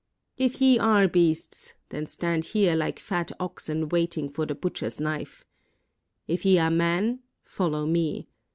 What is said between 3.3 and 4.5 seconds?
oxen waiting for